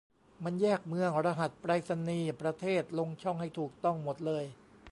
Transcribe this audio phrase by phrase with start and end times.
[0.43, 4.45] มันแยกเมือง รหัสไปรษณีย์ ประเทศ ลงช่องให้ถูกต้องหมดเลย